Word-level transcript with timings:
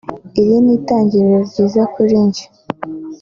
“Iri 0.41 0.55
ni 0.63 0.71
itangiriro 0.77 1.39
ryiza 1.49 1.81
kuri 1.93 2.15
njye 2.25 2.45